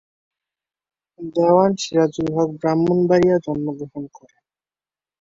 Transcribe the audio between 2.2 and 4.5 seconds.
হক ব্রাহ্মণবাড়িয়া জন্মগ্রহণ করেন।